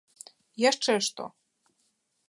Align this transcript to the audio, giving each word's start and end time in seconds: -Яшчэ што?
-Яшчэ 0.69 0.97
што? 1.09 1.23